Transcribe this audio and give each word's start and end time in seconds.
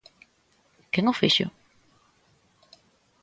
¿Quen 0.91 1.05
o 1.11 1.13
fixo? 1.21 1.47